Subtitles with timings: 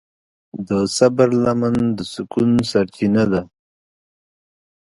[0.67, 3.41] د صبر لمن د سکون سرچینه ده.